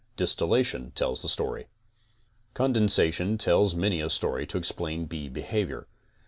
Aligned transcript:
Dis 0.17 0.33
tilation 0.35 0.91
tells 0.95 1.21
the 1.21 1.29
story. 1.29 1.67
Condensation 2.55 3.37
tells 3.37 3.75
many 3.75 4.01
a 4.01 4.09
story 4.09 4.47
to 4.47 4.57
explain 4.57 5.05
bee 5.05 5.29
behavior. 5.29 5.85